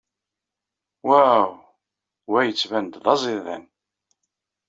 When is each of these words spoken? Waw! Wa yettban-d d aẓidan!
Waw! 1.07 1.49
Wa 2.31 2.39
yettban-d 2.43 2.93
d 3.03 3.05
aẓidan! 3.13 3.63